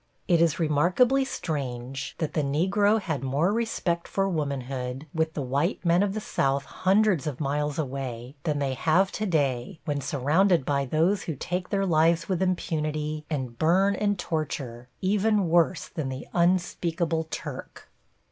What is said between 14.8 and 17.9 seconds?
even worse than the "unspeakable Turk."